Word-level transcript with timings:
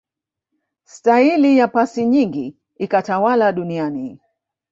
staili 0.83 1.57
ya 1.57 1.67
pasi 1.67 2.05
nyingi 2.05 2.55
ikatawala 2.77 3.51
duniani 3.51 4.19